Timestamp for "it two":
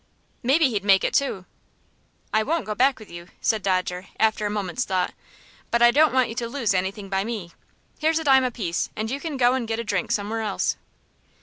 1.03-1.45